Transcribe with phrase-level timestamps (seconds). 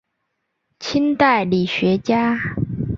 [0.79, 2.35] 清代理学家。